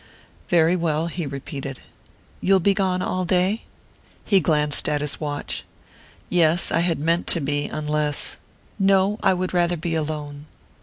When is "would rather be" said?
9.35-9.93